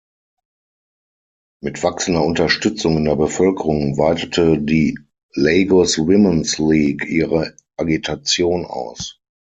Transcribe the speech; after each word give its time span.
Mit 1.61 1.83
wachsender 1.83 2.23
Unterstützung 2.25 2.97
in 2.97 3.05
der 3.05 3.15
Bevölkerung 3.15 3.99
weitete 3.99 4.57
die 4.57 4.97
Lagos 5.35 5.99
Women's 5.99 6.57
League 6.57 7.05
ihre 7.07 7.55
Agitation 7.77 8.65
aus. 8.65 9.19